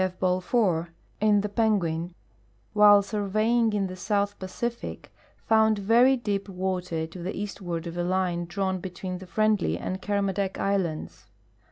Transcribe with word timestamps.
F. 0.03 0.17
Balfour, 0.19 0.89
in 1.19 1.41
the 1.41 1.47
Penguin, 1.47 2.15
while 2.73 3.03
surveying 3.03 3.71
in 3.71 3.85
the 3.85 3.95
South 3.95 4.39
Pacific, 4.39 5.13
found 5.45 5.77
very 5.77 6.17
deep 6.17 6.49
water 6.49 7.05
to 7.05 7.19
the 7.21 7.37
eastward 7.37 7.85
of 7.85 7.95
a 7.97 8.03
line 8.03 8.45
drawn 8.45 8.79
between 8.79 9.19
the 9.19 9.27
Friendly 9.27 9.77
and 9.77 10.01
Kermadec 10.01 10.57
islands. 10.57 11.27